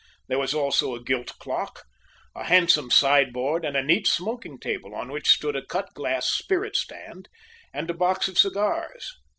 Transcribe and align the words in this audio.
There 0.27 0.39
was 0.39 0.55
also 0.55 0.95
a 0.95 1.03
gilt 1.03 1.37
clock, 1.37 1.83
a 2.35 2.45
handsome 2.45 2.89
sideboard, 2.89 3.63
and 3.63 3.77
a 3.77 3.83
neat 3.83 4.07
smoking 4.07 4.57
table, 4.59 4.95
on 4.95 5.11
which 5.11 5.29
stood 5.29 5.55
a 5.55 5.63
cut 5.63 5.93
glass 5.93 6.27
spirit 6.27 6.75
stand 6.75 7.29
and 7.71 7.87
a 7.87 7.93
box 7.93 8.27
of 8.27 8.35
cigars. 8.39 9.13